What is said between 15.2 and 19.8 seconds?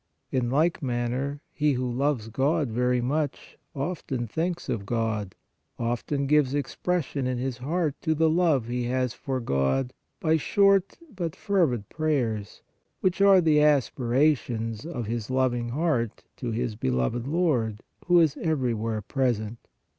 loving heart to his beloved Lord, who is everywhere present.